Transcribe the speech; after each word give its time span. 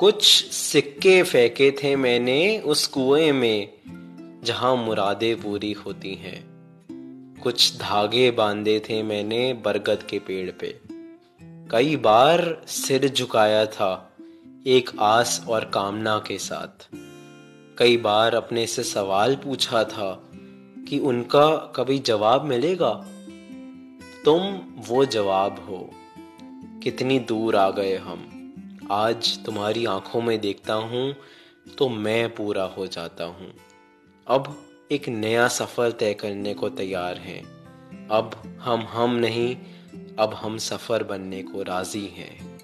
कुछ 0.00 0.44
सिक्के 0.44 1.22
फेंके 1.22 1.70
थे 1.70 1.96
मैंने 1.96 2.58
उस 2.58 2.86
कुएँ 2.86 3.32
में, 3.32 3.72
जहाँ 4.44 4.76
मुरादें 4.76 5.42
पूरी 5.42 5.72
होती 5.72 6.14
हैं। 6.14 6.44
कुछ 7.42 7.76
धागे 7.76 8.30
बांधे 8.30 8.80
थे 8.80 9.02
मैंने 9.02 9.54
बरगद 9.54 10.02
के 10.02 10.18
पेड़ 10.18 10.50
पे। 10.50 10.80
कई 11.42 11.96
बार 11.96 12.62
सिर 12.66 13.08
झुकाया 13.08 13.66
था 13.66 14.16
एक 14.66 14.90
आस 15.00 15.44
और 15.48 15.64
कामना 15.64 16.18
के 16.18 16.38
साथ। 16.38 16.88
कई 17.78 17.96
बार 17.96 18.34
अपने 18.34 18.66
से 18.66 18.82
सवाल 18.82 19.36
पूछा 19.36 19.84
था 19.84 20.30
कि 20.88 20.98
उनका 20.98 21.56
कभी 21.56 21.98
जवाब 21.98 22.44
मिलेगा? 22.44 23.06
तुम 24.24 24.60
वो 24.88 25.04
जवाब 25.04 25.66
हो, 25.68 25.90
कितनी 26.82 27.18
दूर 27.18 27.56
आ 27.56 27.70
गए 27.70 27.96
हम। 27.96 28.34
आज 28.92 29.44
तुम्हारी 29.44 29.84
आँखों 29.84 30.20
में 30.22 30.40
देखता 30.40 30.74
हूँ 30.74 31.16
तो 31.78 31.88
मैं 31.88 32.34
पूरा 32.34 32.62
हो 32.64 32.86
जाता 32.86 33.24
हूँ। 33.24 33.52
अब 34.26 34.68
एक 34.92 35.08
नया 35.08 35.48
सफ़र 35.48 35.90
तय 35.90 36.14
करने 36.14 36.54
को 36.54 36.68
तैयार 36.68 37.16
हैं। 37.16 37.42
अब 38.08 38.58
हम 38.60 38.80
हम 38.80 39.14
नहीं, 39.14 39.56
अब 40.18 40.34
हम 40.34 40.58
सफ़र 40.58 41.02
बनने 41.02 41.42
को 41.42 41.62
राज़ी 41.62 42.06
हैं। 42.06 42.57